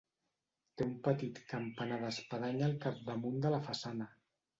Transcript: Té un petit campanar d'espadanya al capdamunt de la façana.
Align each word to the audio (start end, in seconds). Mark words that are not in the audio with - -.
Té 0.79 0.85
un 0.85 0.93
petit 1.07 1.41
campanar 1.51 1.99
d'espadanya 2.03 2.65
al 2.69 2.73
capdamunt 2.87 3.37
de 3.45 3.53
la 3.57 3.61
façana. 3.69 4.09